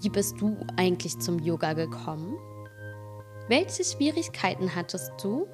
wie 0.00 0.08
bist 0.08 0.40
du 0.40 0.56
eigentlich 0.76 1.18
zum 1.18 1.38
Yoga 1.38 1.72
gekommen? 1.74 2.36
Welche 3.48 3.84
Schwierigkeiten 3.84 4.74
hattest 4.74 5.12
du? 5.22 5.46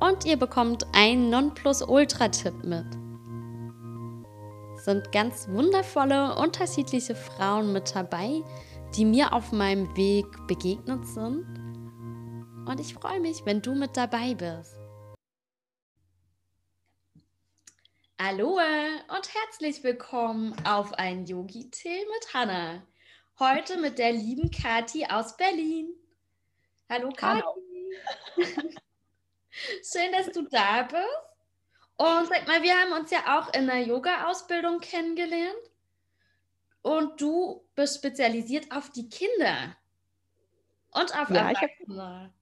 Und 0.00 0.24
ihr 0.24 0.36
bekommt 0.36 0.86
einen 0.92 1.30
Nonplusultra-Tipp 1.30 2.64
mit. 2.64 2.86
Sind 4.80 5.12
ganz 5.12 5.48
wundervolle, 5.48 6.36
unterschiedliche 6.36 7.14
Frauen 7.14 7.72
mit 7.72 7.94
dabei, 7.94 8.42
die 8.96 9.04
mir 9.04 9.32
auf 9.32 9.52
meinem 9.52 9.96
Weg 9.96 10.26
begegnet 10.48 11.06
sind. 11.06 11.46
Und 12.66 12.80
ich 12.80 12.94
freue 12.94 13.20
mich, 13.20 13.44
wenn 13.44 13.62
du 13.62 13.74
mit 13.74 13.96
dabei 13.96 14.34
bist. 14.34 14.76
Hallo 18.20 18.58
und 19.08 19.34
herzlich 19.34 19.82
willkommen 19.82 20.54
auf 20.64 20.92
ein 20.94 21.26
Yogi-Tee 21.26 22.06
mit 22.06 22.34
Hannah. 22.34 22.82
Heute 23.42 23.76
mit 23.76 23.98
der 23.98 24.12
lieben 24.12 24.52
Kati 24.52 25.04
aus 25.04 25.36
Berlin. 25.36 25.92
Hallo 26.88 27.10
Kati. 27.10 27.42
Schön, 29.82 30.12
dass 30.12 30.30
du 30.30 30.42
da 30.42 30.82
bist. 30.82 31.02
Und 31.96 32.28
sag 32.28 32.46
mal, 32.46 32.62
wir 32.62 32.72
haben 32.72 32.92
uns 32.92 33.10
ja 33.10 33.40
auch 33.40 33.52
in 33.52 33.66
der 33.66 33.80
Yoga-Ausbildung 33.80 34.78
kennengelernt. 34.78 35.58
Und 36.82 37.20
du 37.20 37.64
bist 37.74 37.96
spezialisiert 37.96 38.70
auf 38.70 38.90
die 38.90 39.08
Kinder 39.08 39.76
und 40.92 41.12
auf 41.20 41.28
Ja, 41.30 41.50
Erwachsene. 41.50 42.32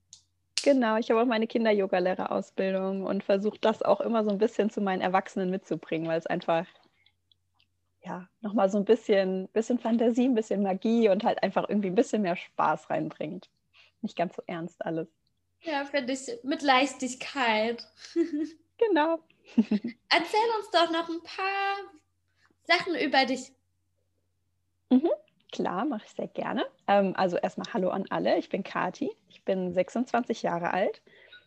Genau, 0.62 0.98
ich 0.98 1.10
habe 1.10 1.22
auch 1.22 1.26
meine 1.26 1.46
Kinder-Yoga-Lehrerausbildung 1.46 3.06
und 3.06 3.24
versuche 3.24 3.58
das 3.62 3.80
auch 3.80 4.02
immer 4.02 4.22
so 4.22 4.28
ein 4.28 4.38
bisschen 4.38 4.68
zu 4.68 4.82
meinen 4.82 5.00
Erwachsenen 5.00 5.48
mitzubringen, 5.48 6.08
weil 6.08 6.18
es 6.18 6.26
einfach 6.26 6.66
ja 8.04 8.28
nochmal 8.40 8.70
so 8.70 8.78
ein 8.78 8.84
bisschen, 8.84 9.48
bisschen 9.48 9.78
Fantasie, 9.78 10.26
ein 10.26 10.34
bisschen 10.34 10.62
Magie 10.62 11.08
und 11.08 11.24
halt 11.24 11.42
einfach 11.42 11.68
irgendwie 11.68 11.88
ein 11.88 11.94
bisschen 11.94 12.22
mehr 12.22 12.36
Spaß 12.36 12.90
reinbringt. 12.90 13.50
Nicht 14.02 14.16
ganz 14.16 14.36
so 14.36 14.42
ernst 14.46 14.84
alles. 14.84 15.08
Ja, 15.62 15.84
finde 15.84 16.12
ich 16.12 16.20
mit 16.42 16.62
Leichtigkeit. 16.62 17.86
Genau. 18.88 19.18
Erzähl 19.56 20.48
uns 20.58 20.70
doch 20.72 20.90
noch 20.90 21.06
ein 21.10 21.22
paar 21.22 21.76
Sachen 22.62 22.94
über 22.94 23.26
dich. 23.26 23.52
Klar, 25.52 25.84
mache 25.84 26.04
ich 26.06 26.12
sehr 26.12 26.28
gerne. 26.28 26.66
Ähm, 26.86 27.14
also 27.16 27.36
erstmal 27.36 27.72
Hallo 27.72 27.90
an 27.90 28.06
alle. 28.10 28.38
Ich 28.38 28.48
bin 28.48 28.62
Kati. 28.62 29.10
Ich 29.28 29.44
bin 29.44 29.72
26 29.72 30.42
Jahre 30.42 30.72
alt. 30.72 31.02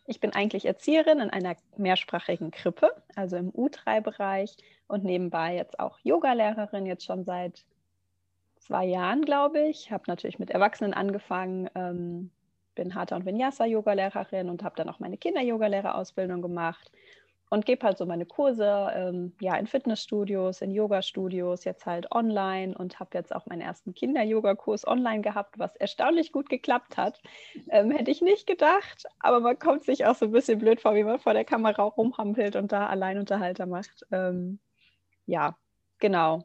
Ich 0.06 0.20
bin 0.20 0.34
eigentlich 0.34 0.66
Erzieherin 0.66 1.20
in 1.20 1.30
einer 1.30 1.56
mehrsprachigen 1.76 2.50
Krippe, 2.50 2.94
also 3.16 3.36
im 3.36 3.50
U3-Bereich 3.50 4.56
und 4.88 5.04
nebenbei 5.04 5.56
jetzt 5.56 5.78
auch 5.80 5.98
Yogalehrerin, 6.02 6.86
jetzt 6.86 7.04
schon 7.04 7.24
seit 7.24 7.64
zwei 8.58 8.84
Jahren, 8.84 9.22
glaube 9.22 9.60
ich. 9.60 9.90
Habe 9.90 10.04
natürlich 10.06 10.38
mit 10.38 10.50
Erwachsenen 10.50 10.94
angefangen, 10.94 11.68
ähm, 11.74 12.30
bin 12.74 12.94
Hatha 12.94 13.16
und 13.16 13.26
Vinyasa-Yogalehrerin 13.26 14.48
und 14.50 14.62
habe 14.62 14.76
dann 14.76 14.88
auch 14.88 14.98
meine 14.98 15.16
Kinder-Yogalehrerausbildung 15.16 16.42
gemacht 16.42 16.90
und 17.50 17.66
gebe 17.66 17.86
halt 17.86 17.98
so 17.98 18.06
meine 18.06 18.26
Kurse 18.26 18.90
ähm, 18.94 19.32
ja, 19.40 19.56
in 19.56 19.66
Fitnessstudios, 19.66 20.60
in 20.60 20.72
Yoga-Studios, 20.72 21.64
jetzt 21.64 21.86
halt 21.86 22.10
online 22.10 22.76
und 22.76 22.98
habe 22.98 23.10
jetzt 23.14 23.34
auch 23.34 23.46
meinen 23.46 23.60
ersten 23.60 23.94
Kinder-Yoga-Kurs 23.94 24.86
online 24.86 25.20
gehabt, 25.20 25.58
was 25.58 25.76
erstaunlich 25.76 26.32
gut 26.32 26.48
geklappt 26.48 26.96
hat. 26.96 27.22
Ähm, 27.70 27.90
hätte 27.90 28.10
ich 28.10 28.22
nicht 28.22 28.46
gedacht, 28.46 29.04
aber 29.20 29.40
man 29.40 29.58
kommt 29.58 29.84
sich 29.84 30.04
auch 30.06 30.16
so 30.16 30.26
ein 30.26 30.32
bisschen 30.32 30.58
blöd 30.58 30.80
vor, 30.80 30.94
wie 30.94 31.04
man 31.04 31.20
vor 31.20 31.34
der 31.34 31.44
Kamera 31.44 31.82
rumhampelt 31.82 32.56
und 32.56 32.72
da 32.72 32.88
Alleinunterhalter 32.88 33.66
macht. 33.66 34.04
Ähm, 34.10 34.58
ja, 35.26 35.56
genau. 35.98 36.44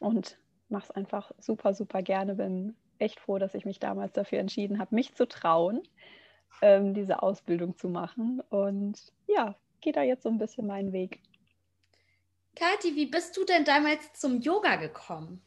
Und 0.00 0.38
mache 0.68 0.84
es 0.84 0.90
einfach 0.90 1.30
super, 1.38 1.74
super 1.74 2.02
gerne. 2.02 2.34
Bin 2.34 2.76
echt 2.98 3.20
froh, 3.20 3.38
dass 3.38 3.54
ich 3.54 3.64
mich 3.64 3.78
damals 3.78 4.12
dafür 4.12 4.38
entschieden 4.38 4.78
habe, 4.78 4.94
mich 4.94 5.14
zu 5.14 5.26
trauen, 5.26 5.82
ähm, 6.62 6.94
diese 6.94 7.22
Ausbildung 7.22 7.76
zu 7.76 7.88
machen. 7.88 8.40
Und 8.50 9.12
ja, 9.26 9.56
gehe 9.80 9.92
da 9.92 10.02
jetzt 10.02 10.22
so 10.22 10.28
ein 10.28 10.38
bisschen 10.38 10.66
meinen 10.66 10.92
Weg. 10.92 11.20
Kathi, 12.56 12.94
wie 12.94 13.06
bist 13.06 13.36
du 13.36 13.44
denn 13.44 13.64
damals 13.64 14.12
zum 14.12 14.40
Yoga 14.40 14.76
gekommen? 14.76 15.42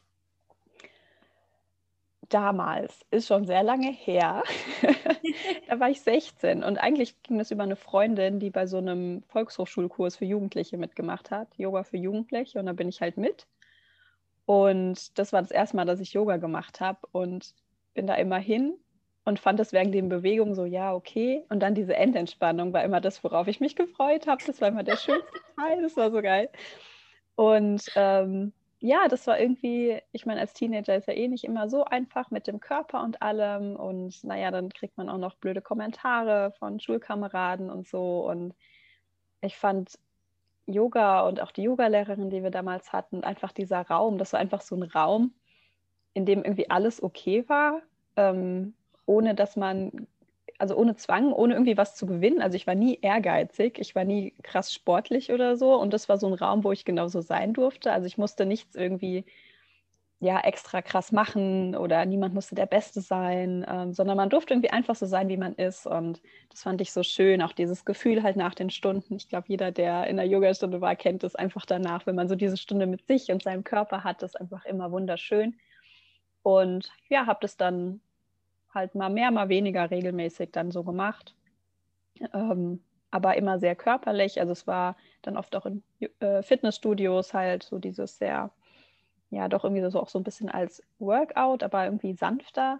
Damals 2.29 3.05
ist 3.09 3.27
schon 3.27 3.45
sehr 3.45 3.63
lange 3.63 3.91
her. 3.91 4.43
da 5.69 5.79
war 5.79 5.89
ich 5.89 6.01
16 6.01 6.63
und 6.63 6.77
eigentlich 6.77 7.21
ging 7.23 7.37
das 7.37 7.51
über 7.51 7.63
eine 7.63 7.77
Freundin, 7.77 8.39
die 8.39 8.49
bei 8.49 8.67
so 8.67 8.77
einem 8.77 9.23
Volkshochschulkurs 9.29 10.17
für 10.17 10.25
Jugendliche 10.25 10.77
mitgemacht 10.77 11.31
hat, 11.31 11.47
Yoga 11.57 11.83
für 11.83 11.97
Jugendliche 11.97 12.59
und 12.59 12.65
da 12.65 12.73
bin 12.73 12.89
ich 12.89 13.01
halt 13.01 13.17
mit. 13.17 13.47
Und 14.45 15.17
das 15.17 15.33
war 15.33 15.41
das 15.41 15.51
erste 15.51 15.75
Mal, 15.77 15.85
dass 15.85 15.99
ich 15.99 16.13
Yoga 16.13 16.37
gemacht 16.37 16.81
habe 16.81 16.99
und 17.11 17.53
bin 17.93 18.07
da 18.07 18.15
immer 18.15 18.37
hin 18.37 18.77
und 19.25 19.39
fand 19.39 19.59
das 19.59 19.73
während 19.73 19.93
den 19.93 20.07
Bewegungen 20.07 20.55
so, 20.55 20.63
ja, 20.63 20.93
okay. 20.93 21.43
Und 21.49 21.59
dann 21.59 21.75
diese 21.75 21.95
Endentspannung 21.95 22.71
war 22.71 22.83
immer 22.83 23.01
das, 23.01 23.21
worauf 23.25 23.47
ich 23.47 23.59
mich 23.59 23.75
gefreut 23.75 24.25
habe. 24.25 24.41
Das 24.45 24.61
war 24.61 24.69
immer 24.69 24.83
der 24.83 24.95
schönste 24.95 25.27
Teil, 25.57 25.81
das 25.81 25.97
war 25.97 26.11
so 26.11 26.21
geil. 26.21 26.49
Und 27.35 27.83
ähm, 27.95 28.53
ja, 28.79 29.07
das 29.07 29.25
war 29.25 29.39
irgendwie, 29.39 29.99
ich 30.11 30.25
meine, 30.25 30.39
als 30.39 30.53
Teenager 30.53 30.95
ist 30.95 31.07
ja 31.07 31.13
eh 31.13 31.27
nicht 31.27 31.43
immer 31.43 31.69
so 31.69 31.83
einfach 31.85 32.29
mit 32.29 32.45
dem 32.47 32.59
Körper 32.59 33.03
und 33.03 33.21
allem. 33.21 33.75
Und 33.75 34.23
naja, 34.23 34.51
dann 34.51 34.69
kriegt 34.69 34.97
man 34.97 35.09
auch 35.09 35.17
noch 35.17 35.35
blöde 35.35 35.61
Kommentare 35.61 36.53
von 36.59 36.79
Schulkameraden 36.79 37.71
und 37.71 37.87
so. 37.87 38.27
Und 38.29 38.53
ich 39.41 39.57
fand 39.57 39.97
Yoga 40.67 41.21
und 41.21 41.41
auch 41.41 41.51
die 41.51 41.63
Yogalehrerin, 41.63 42.29
die 42.29 42.43
wir 42.43 42.51
damals 42.51 42.93
hatten, 42.93 43.23
einfach 43.23 43.51
dieser 43.51 43.81
Raum, 43.81 44.17
das 44.17 44.33
war 44.33 44.39
einfach 44.39 44.61
so 44.61 44.75
ein 44.75 44.83
Raum, 44.83 45.33
in 46.13 46.25
dem 46.25 46.43
irgendwie 46.43 46.69
alles 46.69 47.01
okay 47.01 47.47
war, 47.47 47.81
ähm, 48.15 48.75
ohne 49.05 49.33
dass 49.33 49.55
man, 49.55 50.07
also 50.57 50.75
ohne 50.75 50.95
Zwang, 50.95 51.33
ohne 51.33 51.53
irgendwie 51.53 51.77
was 51.77 51.95
zu 51.95 52.05
gewinnen. 52.05 52.41
Also 52.41 52.55
ich 52.55 52.67
war 52.67 52.75
nie 52.75 52.99
ehrgeizig, 53.01 53.79
ich 53.79 53.95
war 53.95 54.03
nie 54.03 54.33
krass 54.43 54.73
sportlich 54.73 55.31
oder 55.31 55.55
so 55.57 55.75
und 55.75 55.93
das 55.93 56.09
war 56.09 56.17
so 56.17 56.27
ein 56.27 56.33
Raum, 56.33 56.63
wo 56.63 56.71
ich 56.71 56.85
genauso 56.85 57.21
sein 57.21 57.53
durfte. 57.53 57.91
Also 57.91 58.07
ich 58.07 58.17
musste 58.17 58.45
nichts 58.45 58.75
irgendwie 58.75 59.25
ja 60.19 60.39
extra 60.39 60.81
krass 60.81 61.11
machen 61.11 61.75
oder 61.75 62.03
niemand 62.05 62.33
musste 62.33 62.55
der 62.55 62.65
Beste 62.65 63.01
sein, 63.01 63.63
ähm, 63.69 63.93
sondern 63.93 64.17
man 64.17 64.29
durfte 64.29 64.53
irgendwie 64.53 64.71
einfach 64.71 64.95
so 64.95 65.05
sein, 65.05 65.29
wie 65.29 65.37
man 65.37 65.53
ist. 65.53 65.85
Und 65.85 66.21
das 66.49 66.63
fand 66.63 66.81
ich 66.81 66.91
so 66.91 67.03
schön, 67.03 67.41
auch 67.41 67.51
dieses 67.53 67.85
Gefühl 67.85 68.23
halt 68.23 68.35
nach 68.35 68.55
den 68.55 68.71
Stunden. 68.71 69.15
Ich 69.15 69.29
glaube, 69.29 69.45
jeder, 69.47 69.71
der 69.71 70.07
in 70.07 70.17
der 70.17 70.25
Yogastunde 70.25 70.81
war, 70.81 70.95
kennt 70.95 71.23
es 71.23 71.35
einfach 71.35 71.65
danach, 71.67 72.07
wenn 72.07 72.15
man 72.15 72.27
so 72.29 72.35
diese 72.35 72.57
Stunde 72.57 72.87
mit 72.87 73.05
sich 73.05 73.31
und 73.31 73.43
seinem 73.43 73.63
Körper 73.63 74.03
hat, 74.03 74.23
das 74.23 74.31
ist 74.33 74.41
einfach 74.41 74.65
immer 74.65 74.91
wunderschön. 74.91 75.55
Und 76.41 76.89
ja, 77.09 77.27
habe 77.27 77.39
das 77.41 77.57
dann 77.57 78.01
halt 78.77 78.95
mal 78.95 79.09
mehr, 79.09 79.31
mal 79.31 79.49
weniger 79.49 79.91
regelmäßig 79.91 80.51
dann 80.51 80.71
so 80.71 80.83
gemacht. 80.83 81.35
Ähm, 82.33 82.81
aber 83.11 83.37
immer 83.37 83.59
sehr 83.59 83.75
körperlich. 83.75 84.39
Also 84.39 84.53
es 84.53 84.67
war 84.67 84.95
dann 85.21 85.37
oft 85.37 85.55
auch 85.55 85.65
in 85.65 85.83
äh, 86.19 86.41
Fitnessstudios 86.41 87.33
halt 87.33 87.63
so 87.63 87.79
dieses 87.79 88.17
sehr 88.17 88.51
ja 89.29 89.47
doch 89.47 89.63
irgendwie 89.63 89.89
so 89.89 89.99
auch 89.99 90.09
so 90.09 90.19
ein 90.19 90.23
bisschen 90.23 90.49
als 90.49 90.81
Workout, 90.99 91.63
aber 91.63 91.85
irgendwie 91.85 92.13
sanfter. 92.13 92.79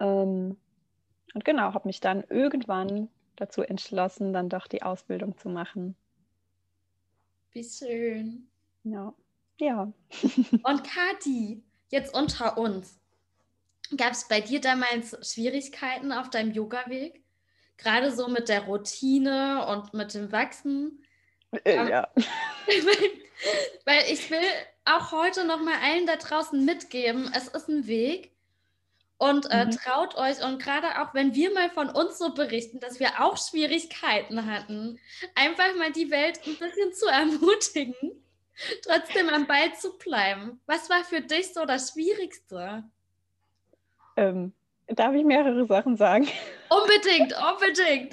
Ähm, 0.00 0.56
und 1.34 1.44
genau, 1.44 1.74
habe 1.74 1.88
mich 1.88 2.00
dann 2.00 2.24
irgendwann 2.28 3.08
dazu 3.36 3.62
entschlossen, 3.62 4.32
dann 4.32 4.48
doch 4.48 4.66
die 4.66 4.82
Ausbildung 4.82 5.36
zu 5.36 5.48
machen. 5.48 5.94
Wie 7.52 7.64
schön. 7.64 8.48
Ja. 8.84 9.14
Ja. 9.58 9.92
Und 10.62 10.84
Kathi, 10.84 11.64
jetzt 11.88 12.14
unter 12.14 12.56
uns. 12.58 12.97
Gab 13.96 14.12
es 14.12 14.28
bei 14.28 14.40
dir 14.40 14.60
damals 14.60 15.16
Schwierigkeiten 15.32 16.12
auf 16.12 16.30
deinem 16.30 16.52
Yoga-Weg? 16.52 17.22
Gerade 17.78 18.12
so 18.14 18.28
mit 18.28 18.48
der 18.48 18.62
Routine 18.62 19.66
und 19.68 19.94
mit 19.94 20.12
dem 20.14 20.30
Wachsen? 20.32 21.04
Äh, 21.64 21.88
ja. 21.90 22.08
Weil 23.84 24.02
ich 24.10 24.30
will 24.30 24.42
auch 24.84 25.12
heute 25.12 25.44
noch 25.46 25.60
mal 25.62 25.78
allen 25.82 26.06
da 26.06 26.16
draußen 26.16 26.64
mitgeben, 26.64 27.30
es 27.34 27.48
ist 27.48 27.68
ein 27.68 27.86
Weg 27.86 28.32
und 29.18 29.50
äh, 29.50 29.66
Mhm. 29.66 29.70
traut 29.70 30.16
euch 30.16 30.42
und 30.44 30.62
gerade 30.62 31.00
auch 31.00 31.14
wenn 31.14 31.34
wir 31.34 31.52
mal 31.54 31.70
von 31.70 31.88
uns 31.90 32.18
so 32.18 32.34
berichten, 32.34 32.80
dass 32.80 33.00
wir 33.00 33.20
auch 33.20 33.36
Schwierigkeiten 33.38 34.46
hatten, 34.46 34.98
einfach 35.34 35.74
mal 35.76 35.92
die 35.92 36.10
Welt 36.10 36.40
ein 36.46 36.56
bisschen 36.58 36.92
zu 36.92 37.06
ermutigen, 37.06 37.94
trotzdem 38.82 39.28
am 39.30 39.46
Ball 39.46 39.74
zu 39.74 39.96
bleiben. 39.98 40.60
Was 40.66 40.90
war 40.90 41.04
für 41.04 41.20
dich 41.20 41.52
so 41.54 41.64
das 41.64 41.92
Schwierigste? 41.92 42.84
Ähm, 44.18 44.52
darf 44.88 45.14
ich 45.14 45.24
mehrere 45.24 45.64
Sachen 45.66 45.96
sagen? 45.96 46.26
Unbedingt, 46.70 47.32
unbedingt. 47.38 48.12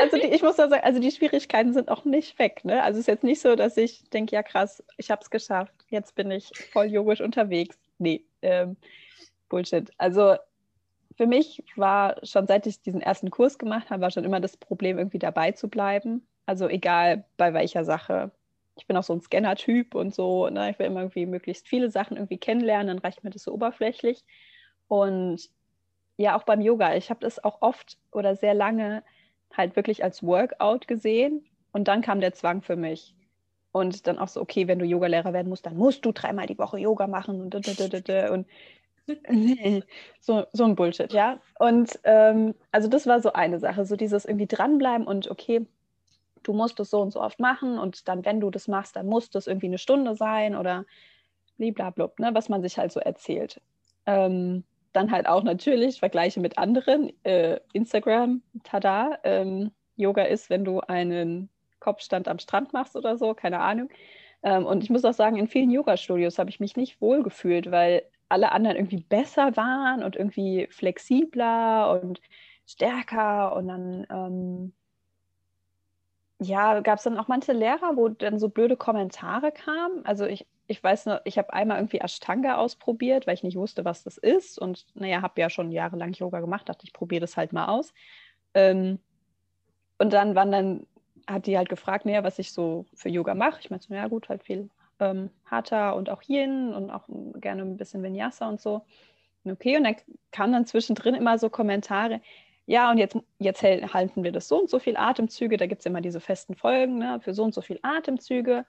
Also 0.00 0.16
die, 0.16 0.34
ich 0.34 0.42
muss 0.42 0.56
da 0.56 0.68
sagen, 0.68 0.82
also 0.84 1.00
die 1.00 1.10
Schwierigkeiten 1.10 1.72
sind 1.72 1.88
auch 1.88 2.04
nicht 2.04 2.38
weg. 2.38 2.64
Ne? 2.64 2.82
Also 2.82 2.98
es 2.98 3.02
ist 3.02 3.06
jetzt 3.06 3.24
nicht 3.24 3.40
so, 3.40 3.54
dass 3.54 3.76
ich 3.76 4.10
denke, 4.10 4.34
ja 4.34 4.42
krass, 4.42 4.82
ich 4.96 5.10
habe 5.10 5.22
es 5.22 5.30
geschafft, 5.30 5.72
jetzt 5.88 6.14
bin 6.14 6.30
ich 6.30 6.50
voll 6.72 6.86
yogisch 6.86 7.20
unterwegs. 7.20 7.78
Nee, 7.98 8.24
ähm, 8.42 8.76
Bullshit. 9.48 9.90
Also 9.96 10.34
für 11.16 11.26
mich 11.26 11.62
war 11.76 12.16
schon 12.24 12.46
seit 12.46 12.66
ich 12.66 12.82
diesen 12.82 13.00
ersten 13.00 13.30
Kurs 13.30 13.56
gemacht 13.56 13.90
habe, 13.90 14.02
war 14.02 14.10
schon 14.10 14.24
immer 14.24 14.40
das 14.40 14.56
Problem, 14.56 14.98
irgendwie 14.98 15.20
dabei 15.20 15.52
zu 15.52 15.68
bleiben. 15.68 16.26
Also 16.46 16.68
egal 16.68 17.24
bei 17.36 17.54
welcher 17.54 17.84
Sache. 17.84 18.32
Ich 18.76 18.86
bin 18.86 18.96
auch 18.96 19.04
so 19.04 19.12
ein 19.12 19.20
Scanner-Typ 19.20 19.94
und 19.94 20.14
so. 20.14 20.48
Ne? 20.48 20.70
Ich 20.70 20.78
will 20.78 20.86
immer 20.86 21.00
irgendwie 21.00 21.26
möglichst 21.26 21.68
viele 21.68 21.90
Sachen 21.90 22.16
irgendwie 22.16 22.38
kennenlernen, 22.38 22.88
dann 22.88 22.98
reicht 22.98 23.22
mir 23.22 23.30
das 23.30 23.44
so 23.44 23.52
oberflächlich. 23.52 24.24
Und 24.94 25.50
ja, 26.16 26.38
auch 26.38 26.44
beim 26.44 26.60
Yoga. 26.60 26.94
Ich 26.94 27.10
habe 27.10 27.18
das 27.18 27.42
auch 27.42 27.62
oft 27.62 27.98
oder 28.12 28.36
sehr 28.36 28.54
lange 28.54 29.02
halt 29.52 29.74
wirklich 29.74 30.04
als 30.04 30.22
Workout 30.22 30.86
gesehen. 30.86 31.44
Und 31.72 31.88
dann 31.88 32.00
kam 32.00 32.20
der 32.20 32.32
Zwang 32.32 32.62
für 32.62 32.76
mich. 32.76 33.16
Und 33.72 34.06
dann 34.06 34.20
auch 34.20 34.28
so, 34.28 34.40
okay, 34.40 34.68
wenn 34.68 34.78
du 34.78 34.84
Yogalehrer 34.84 35.32
werden 35.32 35.48
musst, 35.48 35.66
dann 35.66 35.76
musst 35.76 36.04
du 36.04 36.12
dreimal 36.12 36.46
die 36.46 36.58
Woche 36.58 36.78
Yoga 36.78 37.08
machen 37.08 37.40
und, 37.40 37.56
und 37.56 37.66
so, 40.20 40.46
so 40.52 40.64
ein 40.64 40.76
Bullshit, 40.76 41.12
ja. 41.12 41.40
Und 41.58 41.98
ähm, 42.04 42.54
also 42.70 42.86
das 42.86 43.08
war 43.08 43.20
so 43.20 43.32
eine 43.32 43.58
Sache, 43.58 43.84
so 43.86 43.96
dieses 43.96 44.24
irgendwie 44.24 44.46
dranbleiben 44.46 45.08
und 45.08 45.28
okay, 45.28 45.66
du 46.44 46.52
musst 46.52 46.78
es 46.78 46.90
so 46.90 47.00
und 47.00 47.10
so 47.12 47.20
oft 47.20 47.40
machen 47.40 47.78
und 47.80 48.06
dann, 48.06 48.24
wenn 48.24 48.38
du 48.40 48.50
das 48.50 48.68
machst, 48.68 48.94
dann 48.94 49.06
muss 49.06 49.28
das 49.28 49.48
irgendwie 49.48 49.66
eine 49.66 49.78
Stunde 49.78 50.14
sein 50.14 50.54
oder 50.54 50.84
bliblablub, 51.56 52.20
ne, 52.20 52.30
was 52.32 52.48
man 52.48 52.62
sich 52.62 52.78
halt 52.78 52.92
so 52.92 53.00
erzählt. 53.00 53.60
Ähm, 54.06 54.64
dann 54.94 55.10
halt 55.10 55.26
auch 55.26 55.42
natürlich 55.42 55.98
Vergleiche 55.98 56.40
mit 56.40 56.56
anderen. 56.56 57.12
Äh, 57.24 57.60
Instagram, 57.72 58.42
tada, 58.62 59.18
ähm, 59.24 59.72
Yoga 59.96 60.22
ist, 60.22 60.50
wenn 60.50 60.64
du 60.64 60.80
einen 60.80 61.50
Kopfstand 61.80 62.28
am 62.28 62.38
Strand 62.38 62.72
machst 62.72 62.96
oder 62.96 63.18
so, 63.18 63.34
keine 63.34 63.60
Ahnung. 63.60 63.90
Ähm, 64.42 64.66
und 64.66 64.82
ich 64.82 64.90
muss 64.90 65.04
auch 65.04 65.12
sagen, 65.12 65.36
in 65.36 65.48
vielen 65.48 65.70
Yoga-Studios 65.70 66.38
habe 66.38 66.50
ich 66.50 66.60
mich 66.60 66.76
nicht 66.76 67.00
wohl 67.00 67.22
gefühlt, 67.22 67.70
weil 67.70 68.02
alle 68.28 68.52
anderen 68.52 68.76
irgendwie 68.76 69.02
besser 69.02 69.56
waren 69.56 70.02
und 70.02 70.16
irgendwie 70.16 70.68
flexibler 70.70 72.00
und 72.02 72.20
stärker. 72.66 73.54
Und 73.56 73.68
dann, 73.68 74.06
ähm, 74.10 74.72
ja, 76.40 76.80
gab 76.80 76.98
es 76.98 77.04
dann 77.04 77.18
auch 77.18 77.28
manche 77.28 77.52
Lehrer, 77.52 77.96
wo 77.96 78.08
dann 78.08 78.38
so 78.38 78.48
blöde 78.48 78.76
Kommentare 78.76 79.52
kamen. 79.52 80.04
Also 80.04 80.26
ich, 80.26 80.46
ich 80.66 80.82
weiß 80.82 81.06
noch, 81.06 81.20
ich 81.24 81.38
habe 81.38 81.52
einmal 81.52 81.78
irgendwie 81.78 81.98
Ashtanga 81.98 82.56
ausprobiert, 82.56 83.26
weil 83.26 83.34
ich 83.34 83.42
nicht 83.42 83.56
wusste, 83.56 83.84
was 83.84 84.02
das 84.02 84.18
ist. 84.18 84.58
Und 84.58 84.86
naja, 84.94 85.22
habe 85.22 85.40
ja 85.40 85.50
schon 85.50 85.70
jahrelang 85.70 86.12
Yoga 86.12 86.40
gemacht, 86.40 86.68
dachte 86.68 86.84
ich, 86.84 86.92
probiere 86.92 87.20
das 87.20 87.36
halt 87.36 87.52
mal 87.52 87.66
aus. 87.66 87.92
Ähm, 88.54 88.98
und 89.98 90.12
dann 90.12 90.34
waren 90.34 90.50
dann, 90.50 90.86
hat 91.26 91.46
die 91.46 91.56
halt 91.56 91.68
gefragt, 91.68 92.04
naja, 92.04 92.24
was 92.24 92.38
ich 92.38 92.52
so 92.52 92.86
für 92.94 93.08
Yoga 93.08 93.34
mache. 93.34 93.60
Ich 93.60 93.70
meinte, 93.70 93.86
so, 93.86 93.94
ja 93.94 94.08
gut, 94.08 94.28
halt 94.28 94.42
viel 94.42 94.68
ähm, 95.00 95.30
Hatha 95.44 95.90
und 95.90 96.10
auch 96.10 96.22
Yin 96.22 96.74
und 96.74 96.90
auch 96.90 97.04
gerne 97.36 97.62
ein 97.62 97.76
bisschen 97.76 98.02
Vinyasa 98.02 98.48
und 98.48 98.60
so. 98.60 98.84
Okay, 99.44 99.76
und 99.76 99.84
dann 99.84 99.96
kamen 100.32 100.52
dann 100.52 100.66
zwischendrin 100.66 101.14
immer 101.14 101.38
so 101.38 101.50
Kommentare, 101.50 102.20
ja, 102.66 102.90
und 102.90 102.98
jetzt, 102.98 103.16
jetzt 103.38 103.62
halten 103.62 104.24
wir 104.24 104.32
das 104.32 104.48
so 104.48 104.60
und 104.60 104.70
so 104.70 104.78
viel 104.78 104.96
Atemzüge, 104.96 105.56
da 105.56 105.66
gibt 105.66 105.80
es 105.80 105.86
immer 105.86 106.00
diese 106.00 106.20
festen 106.20 106.54
Folgen 106.54 106.98
ne, 106.98 107.20
für 107.20 107.34
so 107.34 107.44
und 107.44 107.54
so 107.54 107.60
viel 107.60 107.78
Atemzüge. 107.82 108.64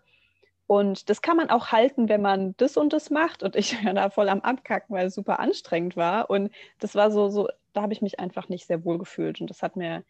Und 0.67 1.09
das 1.09 1.21
kann 1.21 1.37
man 1.37 1.49
auch 1.49 1.67
halten, 1.67 2.09
wenn 2.09 2.21
man 2.21 2.55
das 2.57 2.75
und 2.75 2.91
das 2.91 3.09
macht. 3.09 3.43
Und 3.43 3.55
ich 3.55 3.73
war 3.85 3.93
da 3.93 4.09
voll 4.09 4.29
am 4.29 4.41
Abkacken, 4.41 4.95
weil 4.95 5.07
es 5.07 5.15
super 5.15 5.39
anstrengend 5.39 5.95
war. 5.95 6.29
Und 6.29 6.51
das 6.79 6.95
war 6.95 7.11
so, 7.11 7.29
so 7.29 7.47
da 7.73 7.81
habe 7.81 7.93
ich 7.93 8.01
mich 8.01 8.19
einfach 8.19 8.49
nicht 8.49 8.65
sehr 8.65 8.83
wohl 8.83 8.97
gefühlt. 8.97 9.39
Und 9.39 9.49
das 9.49 9.61
hat 9.61 9.75
mir, 9.75 10.03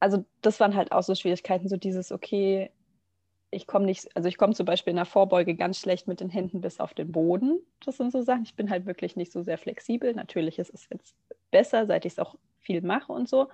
also 0.00 0.24
das 0.42 0.60
waren 0.60 0.74
halt 0.74 0.92
auch 0.92 1.02
so 1.02 1.14
Schwierigkeiten, 1.14 1.68
so 1.68 1.76
dieses, 1.76 2.12
okay, 2.12 2.70
ich 3.50 3.66
komme 3.66 3.86
nicht, 3.86 4.14
also 4.16 4.28
ich 4.28 4.36
komme 4.36 4.54
zum 4.54 4.66
Beispiel 4.66 4.90
in 4.90 4.96
der 4.96 5.04
Vorbeuge 5.06 5.54
ganz 5.54 5.78
schlecht 5.78 6.08
mit 6.08 6.20
den 6.20 6.28
Händen 6.28 6.60
bis 6.60 6.80
auf 6.80 6.92
den 6.92 7.12
Boden. 7.12 7.60
Das 7.84 7.96
sind 7.96 8.12
so 8.12 8.22
Sachen. 8.22 8.42
Ich 8.42 8.56
bin 8.56 8.68
halt 8.68 8.84
wirklich 8.84 9.16
nicht 9.16 9.32
so 9.32 9.42
sehr 9.42 9.58
flexibel. 9.58 10.12
Natürlich 10.12 10.58
ist 10.58 10.74
es 10.74 10.88
jetzt 10.90 11.14
besser, 11.52 11.86
seit 11.86 12.04
ich 12.04 12.14
es 12.14 12.18
auch 12.18 12.34
viel 12.64 12.82
mache 12.82 13.12
und 13.12 13.28
so. 13.28 13.48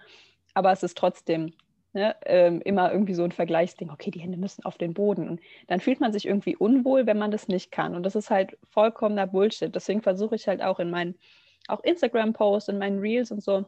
Aber 0.54 0.72
es 0.72 0.82
ist 0.82 0.96
trotzdem 0.96 1.52
ne, 1.92 2.16
ähm, 2.26 2.60
immer 2.62 2.92
irgendwie 2.92 3.14
so 3.14 3.24
ein 3.24 3.32
Vergleichsding. 3.32 3.90
Okay, 3.90 4.10
die 4.10 4.20
Hände 4.20 4.38
müssen 4.38 4.64
auf 4.64 4.78
den 4.78 4.94
Boden. 4.94 5.28
Und 5.28 5.40
dann 5.68 5.80
fühlt 5.80 6.00
man 6.00 6.12
sich 6.12 6.26
irgendwie 6.26 6.56
unwohl, 6.56 7.06
wenn 7.06 7.18
man 7.18 7.30
das 7.30 7.48
nicht 7.48 7.70
kann. 7.70 7.94
Und 7.94 8.04
das 8.04 8.16
ist 8.16 8.30
halt 8.30 8.56
vollkommener 8.70 9.26
Bullshit. 9.26 9.74
Deswegen 9.74 10.02
versuche 10.02 10.36
ich 10.36 10.48
halt 10.48 10.62
auch 10.62 10.80
in 10.80 10.90
meinen 10.90 11.16
auch 11.68 11.80
Instagram-Posts, 11.84 12.70
in 12.70 12.78
meinen 12.78 13.00
Reels 13.00 13.30
und 13.30 13.42
so 13.42 13.66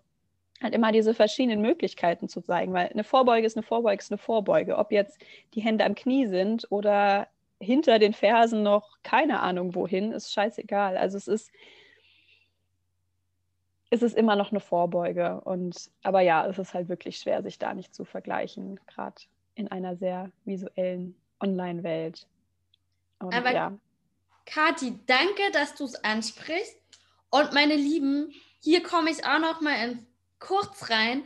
halt 0.63 0.75
immer 0.75 0.93
diese 0.93 1.15
verschiedenen 1.15 1.61
Möglichkeiten 1.61 2.29
zu 2.29 2.41
zeigen, 2.41 2.73
weil 2.73 2.89
eine 2.89 3.05
Vorbeuge 3.05 3.47
ist 3.47 3.57
eine 3.57 3.65
Vorbeuge 3.65 3.99
ist 4.01 4.13
eine 4.13 4.19
Vorbeuge. 4.19 4.79
Ob 4.79 4.93
jetzt 4.93 5.19
die 5.55 5.61
Hände 5.61 5.85
am 5.85 5.95
Knie 5.95 6.27
sind 6.27 6.67
oder 6.71 7.29
hinter 7.61 7.99
den 7.99 8.13
Fersen 8.13 8.63
noch 8.63 8.99
keine 9.03 9.41
Ahnung 9.41 9.75
wohin, 9.75 10.13
ist 10.13 10.33
scheißegal. 10.33 10.97
Also 10.97 11.17
es 11.17 11.29
ist, 11.29 11.51
es 13.93 14.01
ist 14.01 14.17
immer 14.17 14.37
noch 14.37 14.51
eine 14.51 14.61
Vorbeuge. 14.61 15.43
Und 15.43 15.91
aber 16.03 16.23
ja, 16.23 16.47
es 16.47 16.59
ist 16.59 16.73
halt 16.73 16.89
wirklich 16.89 17.19
schwer, 17.19 17.43
sich 17.43 17.59
da 17.59 17.75
nicht 17.75 17.95
zu 17.95 18.07
vergleichen, 18.07 18.81
gerade 18.87 19.21
in 19.55 19.69
einer 19.69 19.97
sehr 19.97 20.33
visuellen 20.47 21.15
Online-Welt. 21.41 22.27
Aber 23.19 23.53
ja. 23.53 23.79
Kathi, 24.47 24.99
danke, 25.07 25.43
dass 25.53 25.75
du 25.75 25.85
es 25.85 26.03
ansprichst. 26.05 26.75
Und 27.29 27.53
meine 27.53 27.77
Lieben, 27.77 28.33
hier 28.61 28.83
komme 28.83 29.11
ich 29.11 29.27
auch 29.27 29.39
noch 29.39 29.61
mal 29.61 29.91
ins 29.91 30.07
kurz 30.39 30.89
rein. 30.89 31.23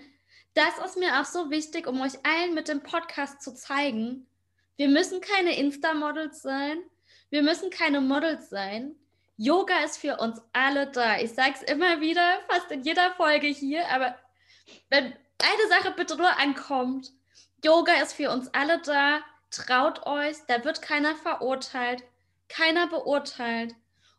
Das 0.55 0.77
ist 0.85 0.99
mir 0.99 1.21
auch 1.21 1.25
so 1.25 1.51
wichtig, 1.51 1.87
um 1.87 2.01
euch 2.01 2.15
allen 2.27 2.53
mit 2.55 2.67
dem 2.67 2.83
Podcast 2.83 3.43
zu 3.43 3.55
zeigen. 3.55 4.27
Wir 4.77 4.89
müssen 4.89 5.21
keine 5.21 5.57
Insta-Models 5.57 6.43
sein. 6.43 6.79
Wir 7.31 7.43
müssen 7.43 7.71
keine 7.71 8.01
Models 8.01 8.51
sein. 8.51 8.97
Yoga 9.37 9.85
ist 9.85 9.99
für 9.99 10.17
uns 10.17 10.41
alle 10.53 10.87
da. 10.87 11.19
Ich 11.19 11.33
sage 11.35 11.55
es 11.55 11.62
immer 11.62 12.00
wieder, 12.00 12.41
fast 12.49 12.71
in 12.71 12.83
jeder 12.83 13.12
Folge 13.15 13.49
hier, 13.49 13.87
aber 13.88 14.17
wenn 14.88 15.05
eine 15.05 15.69
Sache 15.69 15.93
bitte 15.93 16.17
nur 16.17 16.38
ankommt, 16.38 17.12
Yoga 17.62 17.94
ist 18.03 18.15
für 18.15 18.31
uns 18.31 18.49
alle 18.55 18.81
da. 18.83 19.21
Traut 19.50 20.06
euch, 20.06 20.37
da 20.49 20.65
wird 20.65 20.83
keiner 20.83 21.15
verurteilt, 21.15 22.03
keiner 22.49 22.87
beurteilt. 22.88 23.75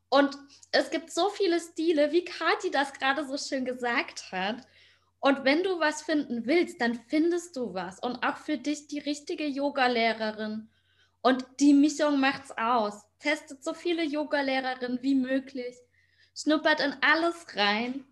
Und 0.10 0.38
es 0.72 0.90
gibt 0.90 1.12
so 1.12 1.30
viele 1.30 1.60
Stile, 1.60 2.12
wie 2.12 2.24
Kathi 2.24 2.72
das 2.72 2.94
gerade 2.94 3.26
so 3.26 3.38
schön 3.38 3.66
gesagt 3.66 4.32
hat. 4.32 4.58
Und 5.20 5.44
wenn 5.44 5.64
du 5.64 5.80
was 5.80 6.04
finden 6.04 6.46
willst, 6.46 6.80
dann 6.80 6.96
findest 7.08 7.56
du 7.56 7.74
was. 7.74 8.00
Und 8.00 8.24
auch 8.24 8.38
für 8.38 8.58
dich 8.58 8.88
die 8.88 9.00
richtige 9.00 9.46
Yogalehrerin. 9.46 10.70
Und 11.22 11.46
die 11.60 11.74
Mischung 11.74 12.20
macht's 12.20 12.52
aus. 12.58 13.07
Testet 13.20 13.64
so 13.64 13.74
viele 13.74 14.04
Yogalehrerinnen 14.04 15.02
wie 15.02 15.16
möglich. 15.16 15.76
Schnuppert 16.36 16.80
in 16.80 16.96
alles 17.02 17.46
rein. 17.56 18.06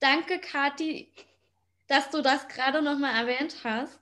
Danke, 0.00 0.38
Kathi, 0.38 1.12
dass 1.86 2.10
du 2.10 2.22
das 2.22 2.48
gerade 2.48 2.82
nochmal 2.82 3.14
erwähnt 3.14 3.56
hast. 3.62 4.00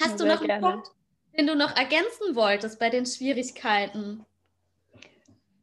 Hast 0.00 0.20
du 0.20 0.26
noch 0.26 0.40
einen 0.40 0.46
gerne. 0.46 0.66
Punkt, 0.66 0.90
den 1.36 1.46
du 1.46 1.54
noch 1.54 1.76
ergänzen 1.76 2.34
wolltest 2.34 2.78
bei 2.78 2.90
den 2.90 3.06
Schwierigkeiten? 3.06 4.24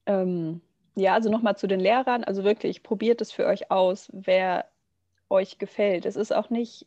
Ähm, 0.06 0.62
ja, 0.96 1.14
also 1.14 1.30
nochmal 1.30 1.58
zu 1.58 1.68
den 1.68 1.80
Lehrern. 1.80 2.24
Also 2.24 2.44
wirklich, 2.44 2.84
probiert 2.84 3.22
es 3.22 3.32
für 3.32 3.46
euch 3.46 3.72
aus. 3.72 4.10
Wer 4.14 4.70
euch 5.30 5.58
gefällt. 5.58 6.06
Es 6.06 6.16
ist 6.16 6.34
auch 6.34 6.50
nicht, 6.50 6.86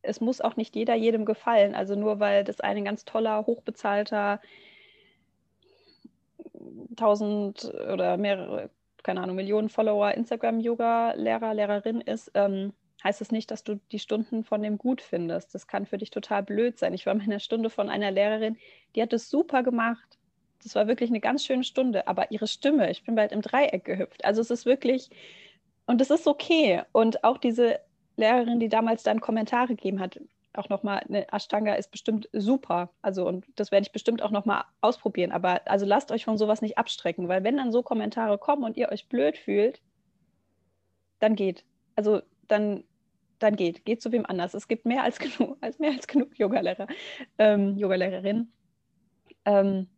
es 0.00 0.20
muss 0.20 0.40
auch 0.40 0.56
nicht 0.56 0.74
jeder 0.74 0.94
jedem 0.94 1.24
gefallen. 1.24 1.74
Also 1.74 1.94
nur 1.94 2.20
weil 2.20 2.44
das 2.44 2.60
ein 2.60 2.84
ganz 2.84 3.04
toller, 3.04 3.46
hochbezahlter, 3.46 4.40
tausend 6.96 7.64
oder 7.92 8.16
mehrere, 8.16 8.70
keine 9.02 9.20
Ahnung, 9.20 9.36
Millionen 9.36 9.68
Follower 9.68 10.12
Instagram-Yoga-Lehrer, 10.12 11.54
Lehrerin 11.54 12.00
ist, 12.00 12.30
ähm, 12.34 12.72
heißt 13.02 13.20
es 13.20 13.28
das 13.28 13.32
nicht, 13.32 13.50
dass 13.50 13.64
du 13.64 13.80
die 13.90 13.98
Stunden 13.98 14.44
von 14.44 14.62
dem 14.62 14.78
gut 14.78 15.00
findest. 15.00 15.54
Das 15.54 15.66
kann 15.66 15.86
für 15.86 15.98
dich 15.98 16.10
total 16.10 16.42
blöd 16.42 16.78
sein. 16.78 16.94
Ich 16.94 17.06
war 17.06 17.14
mal 17.14 17.24
in 17.24 17.30
einer 17.30 17.40
Stunde 17.40 17.70
von 17.70 17.88
einer 17.88 18.10
Lehrerin, 18.10 18.56
die 18.94 19.02
hat 19.02 19.12
es 19.12 19.28
super 19.28 19.62
gemacht. 19.62 20.18
Das 20.62 20.74
war 20.76 20.86
wirklich 20.86 21.10
eine 21.10 21.20
ganz 21.20 21.44
schöne 21.44 21.64
Stunde, 21.64 22.06
aber 22.06 22.30
ihre 22.30 22.46
Stimme, 22.46 22.90
ich 22.90 23.04
bin 23.04 23.16
bald 23.16 23.32
im 23.32 23.42
Dreieck 23.42 23.84
gehüpft. 23.84 24.24
Also 24.24 24.40
es 24.40 24.50
ist 24.50 24.64
wirklich, 24.64 25.10
und 25.86 26.00
das 26.00 26.10
ist 26.10 26.28
okay. 26.28 26.82
Und 26.92 27.24
auch 27.24 27.38
diese 27.38 27.80
Lehrerin, 28.16 28.60
die 28.60 28.68
damals 28.68 29.02
dann 29.02 29.20
Kommentare 29.20 29.68
gegeben 29.68 29.98
hat, 29.98 30.20
auch 30.54 30.68
nochmal, 30.68 31.00
eine 31.08 31.30
Ashtanga 31.32 31.74
ist 31.74 31.90
bestimmt 31.90 32.28
super. 32.32 32.90
Also, 33.02 33.26
und 33.26 33.46
das 33.56 33.70
werde 33.70 33.84
ich 33.84 33.92
bestimmt 33.92 34.22
auch 34.22 34.30
nochmal 34.30 34.64
ausprobieren. 34.80 35.32
Aber 35.32 35.60
also 35.66 35.86
lasst 35.86 36.12
euch 36.12 36.24
von 36.24 36.38
sowas 36.38 36.62
nicht 36.62 36.78
abstrecken, 36.78 37.28
weil 37.28 37.44
wenn 37.44 37.56
dann 37.56 37.72
so 37.72 37.82
Kommentare 37.82 38.38
kommen 38.38 38.64
und 38.64 38.76
ihr 38.76 38.90
euch 38.90 39.08
blöd 39.08 39.38
fühlt, 39.38 39.80
dann 41.18 41.34
geht. 41.34 41.64
Also 41.96 42.22
dann, 42.48 42.84
dann 43.38 43.56
geht. 43.56 43.84
Geht 43.84 44.02
zu 44.02 44.12
wem 44.12 44.26
anders. 44.26 44.54
Es 44.54 44.68
gibt 44.68 44.86
mehr 44.86 45.02
als 45.02 45.18
genug, 45.18 45.56
als 45.62 45.78
mehr 45.78 45.92
als 45.92 46.06
genug 46.06 46.38
Yogalehrer, 46.38 46.86
ähm, 47.38 47.76
Yogalehrerinnen. 47.76 48.52
Ähm, 49.44 49.88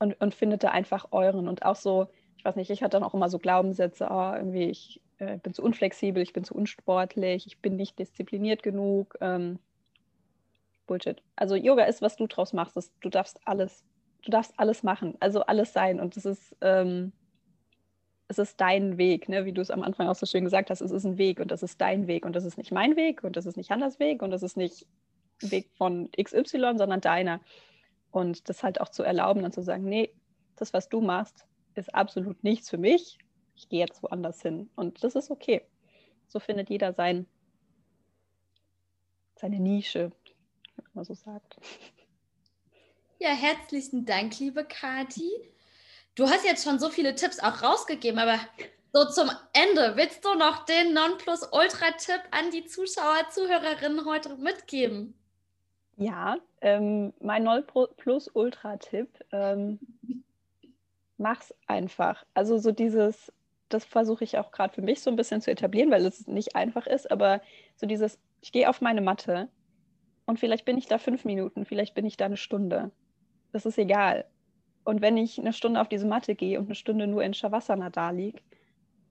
und, 0.00 0.20
und 0.20 0.34
findet 0.34 0.64
da 0.64 0.70
einfach 0.70 1.08
euren. 1.12 1.48
Und 1.48 1.64
auch 1.64 1.76
so, 1.76 2.08
ich 2.36 2.44
weiß 2.44 2.56
nicht, 2.56 2.70
ich 2.70 2.82
hatte 2.82 2.96
dann 2.98 3.04
auch 3.04 3.14
immer 3.14 3.28
so 3.28 3.38
Glaubenssätze, 3.38 4.08
oh, 4.10 4.32
irgendwie, 4.34 4.64
ich 4.64 5.00
äh, 5.18 5.38
bin 5.38 5.54
zu 5.54 5.62
unflexibel, 5.62 6.22
ich 6.22 6.32
bin 6.32 6.44
zu 6.44 6.54
unsportlich, 6.54 7.46
ich 7.46 7.60
bin 7.60 7.76
nicht 7.76 7.98
diszipliniert 7.98 8.62
genug. 8.62 9.16
Ähm, 9.20 9.58
Bullshit. 10.86 11.22
Also 11.36 11.54
Yoga 11.54 11.84
ist, 11.84 12.02
was 12.02 12.16
du 12.16 12.26
draus 12.26 12.52
machst. 12.52 12.76
Das, 12.76 12.92
du 13.00 13.08
darfst 13.08 13.40
alles, 13.44 13.84
du 14.22 14.30
darfst 14.30 14.52
alles 14.56 14.82
machen, 14.82 15.16
also 15.20 15.42
alles 15.42 15.72
sein. 15.72 16.00
Und 16.00 16.16
es 16.16 16.24
ist, 16.24 16.56
ähm, 16.60 17.12
es 18.28 18.38
ist 18.38 18.60
dein 18.60 18.98
Weg, 18.98 19.28
ne? 19.28 19.44
wie 19.44 19.52
du 19.52 19.60
es 19.60 19.70
am 19.70 19.82
Anfang 19.82 20.08
auch 20.08 20.14
so 20.14 20.26
schön 20.26 20.44
gesagt 20.44 20.70
hast. 20.70 20.80
Es 20.80 20.90
ist 20.90 21.04
ein 21.04 21.18
Weg 21.18 21.40
und 21.40 21.50
das 21.50 21.62
ist 21.62 21.80
dein 21.80 22.06
Weg 22.06 22.24
und 22.24 22.34
das 22.34 22.44
ist 22.44 22.56
nicht 22.56 22.72
mein 22.72 22.96
Weg 22.96 23.22
und 23.22 23.36
das 23.36 23.46
ist 23.46 23.56
nicht 23.56 23.70
Hannas 23.70 23.98
Weg 23.98 24.22
und 24.22 24.30
das 24.30 24.42
ist 24.42 24.56
nicht 24.56 24.86
Weg 25.40 25.70
von 25.76 26.10
XY, 26.12 26.74
sondern 26.76 27.00
deiner. 27.00 27.40
Und 28.10 28.48
das 28.48 28.62
halt 28.62 28.80
auch 28.80 28.88
zu 28.88 29.02
erlauben 29.02 29.44
und 29.44 29.52
zu 29.52 29.62
sagen, 29.62 29.84
nee, 29.84 30.10
das, 30.56 30.72
was 30.72 30.88
du 30.88 31.00
machst, 31.00 31.46
ist 31.74 31.94
absolut 31.94 32.42
nichts 32.44 32.70
für 32.70 32.78
mich. 32.78 33.18
Ich 33.56 33.68
gehe 33.68 33.80
jetzt 33.80 34.02
woanders 34.02 34.40
hin. 34.40 34.70
Und 34.76 35.02
das 35.04 35.14
ist 35.16 35.30
okay. 35.30 35.62
So 36.28 36.38
findet 36.38 36.70
jeder 36.70 36.92
sein, 36.92 37.26
seine 39.36 39.60
Nische, 39.60 40.12
man 40.94 41.04
so 41.04 41.14
sagt. 41.14 41.56
Ja, 43.18 43.30
herzlichen 43.30 44.04
Dank, 44.04 44.38
liebe 44.38 44.64
Kati. 44.64 45.30
Du 46.14 46.28
hast 46.28 46.44
jetzt 46.44 46.64
schon 46.64 46.78
so 46.78 46.90
viele 46.90 47.14
Tipps 47.14 47.40
auch 47.40 47.62
rausgegeben, 47.62 48.18
aber 48.18 48.38
so 48.92 49.04
zum 49.06 49.30
Ende, 49.52 49.96
willst 49.96 50.24
du 50.24 50.34
noch 50.34 50.64
den 50.66 50.94
Nonplus-Ultra-Tipp 50.94 52.20
an 52.30 52.50
die 52.52 52.64
Zuschauer, 52.64 53.28
Zuhörerinnen 53.30 54.04
heute 54.04 54.36
mitgeben? 54.36 55.14
Ja, 55.96 56.36
ähm, 56.60 57.12
mein 57.20 57.42
Nonplus-Ultra-Tipp, 57.44 59.08
ähm, 59.32 59.80
mach's 61.18 61.52
einfach. 61.66 62.24
Also 62.34 62.58
so 62.58 62.70
dieses, 62.70 63.32
das 63.68 63.84
versuche 63.84 64.24
ich 64.24 64.38
auch 64.38 64.52
gerade 64.52 64.74
für 64.74 64.82
mich 64.82 65.00
so 65.02 65.10
ein 65.10 65.16
bisschen 65.16 65.40
zu 65.40 65.50
etablieren, 65.50 65.90
weil 65.90 66.06
es 66.06 66.26
nicht 66.28 66.54
einfach 66.54 66.86
ist, 66.86 67.10
aber 67.10 67.40
so 67.76 67.86
dieses, 67.86 68.18
ich 68.42 68.52
gehe 68.52 68.68
auf 68.68 68.80
meine 68.80 69.00
Matte 69.00 69.48
und 70.26 70.38
vielleicht 70.38 70.64
bin 70.64 70.78
ich 70.78 70.86
da 70.86 70.98
fünf 70.98 71.24
Minuten, 71.24 71.64
vielleicht 71.64 71.94
bin 71.94 72.06
ich 72.06 72.16
da 72.16 72.26
eine 72.26 72.36
Stunde. 72.36 72.90
Das 73.52 73.66
ist 73.66 73.78
egal. 73.78 74.24
Und 74.84 75.00
wenn 75.00 75.16
ich 75.16 75.38
eine 75.38 75.52
Stunde 75.52 75.80
auf 75.80 75.88
diese 75.88 76.06
Matte 76.06 76.34
gehe 76.34 76.58
und 76.58 76.66
eine 76.66 76.74
Stunde 76.74 77.06
nur 77.06 77.22
in 77.22 77.34
Shavasana 77.34 77.90
da 77.90 78.10
liege, 78.10 78.40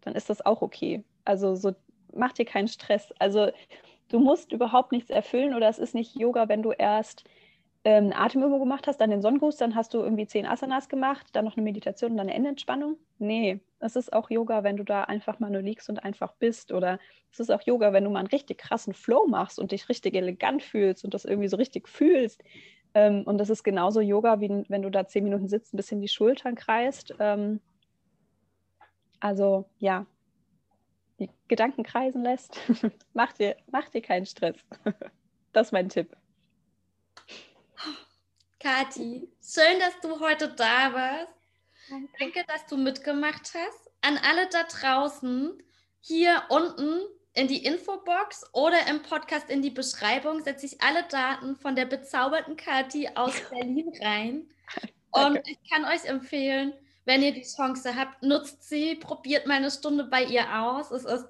dann 0.01 0.15
ist 0.15 0.29
das 0.29 0.45
auch 0.45 0.61
okay. 0.61 1.03
Also 1.25 1.55
so 1.55 1.73
mach 2.13 2.33
dir 2.33 2.45
keinen 2.45 2.67
Stress. 2.67 3.13
Also 3.19 3.51
du 4.09 4.19
musst 4.19 4.51
überhaupt 4.51 4.91
nichts 4.91 5.09
erfüllen 5.09 5.55
oder 5.55 5.69
es 5.69 5.79
ist 5.79 5.95
nicht 5.95 6.15
Yoga, 6.15 6.49
wenn 6.49 6.61
du 6.61 6.71
erst 6.71 7.23
ähm, 7.85 8.13
Atemübung 8.15 8.59
gemacht 8.59 8.87
hast, 8.87 8.97
dann 9.01 9.09
den 9.09 9.21
Sonnengruß, 9.21 9.57
dann 9.57 9.75
hast 9.75 9.93
du 9.93 9.99
irgendwie 9.99 10.27
zehn 10.27 10.45
Asanas 10.45 10.87
gemacht, 10.89 11.27
dann 11.33 11.45
noch 11.45 11.57
eine 11.57 11.63
Meditation 11.63 12.11
und 12.11 12.17
dann 12.17 12.27
eine 12.27 12.35
Endentspannung. 12.35 12.97
Nee, 13.17 13.59
es 13.83 13.95
ist 13.95 14.13
auch 14.13 14.29
Yoga, 14.29 14.63
wenn 14.63 14.77
du 14.77 14.83
da 14.83 15.03
einfach 15.03 15.39
mal 15.39 15.49
nur 15.49 15.61
liegst 15.61 15.89
und 15.89 16.03
einfach 16.03 16.33
bist. 16.33 16.71
Oder 16.71 16.99
es 17.31 17.39
ist 17.39 17.51
auch 17.51 17.61
Yoga, 17.63 17.91
wenn 17.91 18.05
du 18.05 18.09
mal 18.09 18.19
einen 18.19 18.29
richtig 18.29 18.57
krassen 18.57 18.93
Flow 18.93 19.27
machst 19.27 19.59
und 19.59 19.71
dich 19.71 19.89
richtig 19.89 20.15
elegant 20.15 20.63
fühlst 20.63 21.03
und 21.03 21.13
das 21.13 21.25
irgendwie 21.25 21.49
so 21.49 21.57
richtig 21.57 21.89
fühlst. 21.89 22.41
Ähm, 22.93 23.23
und 23.23 23.37
das 23.37 23.49
ist 23.49 23.63
genauso 23.63 23.99
Yoga, 23.99 24.39
wie 24.39 24.65
wenn 24.69 24.81
du 24.81 24.89
da 24.89 25.05
zehn 25.05 25.23
Minuten 25.23 25.49
sitzt, 25.49 25.73
ein 25.73 25.77
bisschen 25.77 25.99
die 25.99 26.07
Schultern 26.07 26.55
kreist. 26.55 27.13
Ähm, 27.19 27.59
also 29.19 29.65
ja, 29.79 30.05
die 31.19 31.29
Gedanken 31.47 31.83
kreisen 31.83 32.23
lässt, 32.23 32.59
mach, 33.13 33.33
dir, 33.33 33.57
mach 33.71 33.89
dir 33.89 34.01
keinen 34.01 34.25
Stress. 34.25 34.57
das 35.53 35.67
ist 35.67 35.71
mein 35.73 35.89
Tipp. 35.89 36.15
Kathi, 38.59 39.27
schön, 39.41 39.79
dass 39.79 39.99
du 40.01 40.19
heute 40.21 40.47
da 40.55 40.93
warst. 40.93 41.42
Danke. 41.89 42.09
Danke, 42.19 42.45
dass 42.47 42.65
du 42.65 42.77
mitgemacht 42.77 43.53
hast. 43.53 43.91
An 44.01 44.17
alle 44.17 44.47
da 44.49 44.63
draußen, 44.63 45.61
hier 45.99 46.43
unten 46.49 47.01
in 47.33 47.47
die 47.47 47.65
Infobox 47.65 48.45
oder 48.53 48.87
im 48.87 49.01
Podcast 49.01 49.49
in 49.49 49.61
die 49.61 49.71
Beschreibung 49.71 50.43
setze 50.43 50.65
ich 50.65 50.81
alle 50.81 51.03
Daten 51.03 51.55
von 51.55 51.75
der 51.75 51.85
bezauberten 51.85 52.57
Kathi 52.57 53.09
aus 53.15 53.33
Berlin 53.49 53.91
rein. 54.01 54.49
Und 55.11 55.39
ich 55.47 55.57
kann 55.69 55.85
euch 55.85 56.05
empfehlen, 56.05 56.73
wenn 57.05 57.21
ihr 57.21 57.33
die 57.33 57.43
Chance 57.43 57.95
habt, 57.95 58.23
nutzt 58.23 58.67
sie, 58.67 58.95
probiert 58.95 59.47
mal 59.47 59.55
eine 59.55 59.71
Stunde 59.71 60.05
bei 60.05 60.23
ihr 60.23 60.61
aus. 60.61 60.91
Es 60.91 61.05
ist 61.05 61.25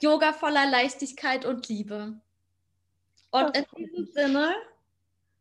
Yoga 0.00 0.32
voller 0.32 0.66
Leichtigkeit 0.66 1.44
und 1.44 1.68
Liebe. 1.68 2.20
Und 3.30 3.56
in 3.56 3.64
diesem 3.76 4.06
Sinne 4.06 4.54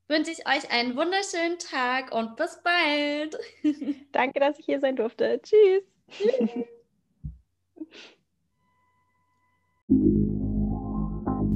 wünsche 0.08 0.32
ich 0.32 0.48
euch 0.48 0.72
einen 0.72 0.96
wunderschönen 0.96 1.58
Tag 1.60 2.14
und 2.14 2.36
bis 2.36 2.60
bald. 2.64 3.38
Danke, 4.12 4.40
dass 4.40 4.60
ich 4.60 4.66
hier 4.66 4.80
sein 4.80 4.96
durfte. 4.96 5.42
Tschüss. 5.42 5.84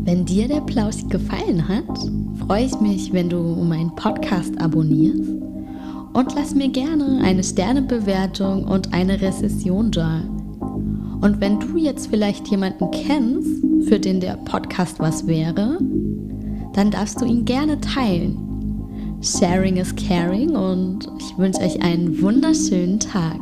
Wenn 0.01 0.25
dir 0.25 0.47
der 0.47 0.61
Plausch 0.61 1.07
gefallen 1.09 1.67
hat, 1.67 1.97
freue 2.39 2.65
ich 2.65 2.79
mich, 2.79 3.13
wenn 3.13 3.29
du 3.29 3.39
meinen 3.39 3.93
Podcast 3.95 4.59
abonnierst 4.59 5.29
und 6.13 6.35
lass 6.35 6.55
mir 6.55 6.69
gerne 6.69 7.21
eine 7.23 7.43
Sternebewertung 7.43 8.65
und 8.65 8.93
eine 8.93 9.21
Rezession 9.21 9.91
da. 9.91 10.21
Und 11.21 11.41
wenn 11.41 11.59
du 11.59 11.77
jetzt 11.77 12.07
vielleicht 12.07 12.47
jemanden 12.47 12.89
kennst, 12.91 13.63
für 13.87 13.99
den 13.99 14.19
der 14.19 14.37
Podcast 14.37 14.99
was 14.99 15.27
wäre, 15.27 15.79
dann 16.79 16.91
darfst 16.91 17.19
du 17.19 17.25
ihn 17.25 17.43
gerne 17.43 17.81
teilen. 17.81 19.19
Sharing 19.21 19.75
is 19.75 19.93
caring 19.97 20.55
und 20.55 21.11
ich 21.19 21.37
wünsche 21.37 21.59
euch 21.59 21.81
einen 21.81 22.21
wunderschönen 22.21 23.01
Tag. 23.01 23.37